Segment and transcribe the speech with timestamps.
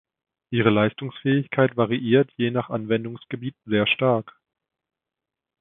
[0.49, 4.33] Ihre Leistungsfähigkeit variiert je nach Anwendungsgebiet sehr stark.